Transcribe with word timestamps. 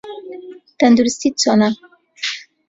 تەندروستیت 0.79 1.33
چۆنە؟ 1.43 1.69